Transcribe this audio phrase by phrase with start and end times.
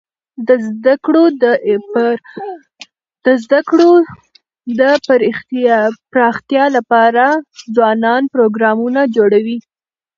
[3.23, 3.93] د زده کړو
[4.79, 4.81] د
[6.11, 7.25] پراختیا لپاره
[7.75, 9.57] ځوانان پروګرامونه جوړوي.